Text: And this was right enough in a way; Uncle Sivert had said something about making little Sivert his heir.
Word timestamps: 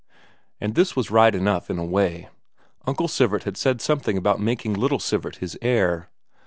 And 0.59 0.73
this 0.73 0.95
was 0.95 1.11
right 1.11 1.35
enough 1.35 1.69
in 1.69 1.77
a 1.77 1.85
way; 1.85 2.29
Uncle 2.87 3.07
Sivert 3.07 3.43
had 3.43 3.55
said 3.55 3.81
something 3.81 4.17
about 4.17 4.39
making 4.39 4.73
little 4.73 4.97
Sivert 4.97 5.35
his 5.35 5.59
heir. 5.61 6.09